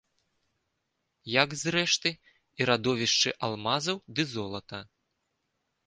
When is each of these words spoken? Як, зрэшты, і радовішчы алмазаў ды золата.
Як, 1.41 1.49
зрэшты, 1.65 2.09
і 2.59 2.69
радовішчы 2.73 3.29
алмазаў 3.49 3.97
ды 4.17 4.21
золата. 4.35 4.79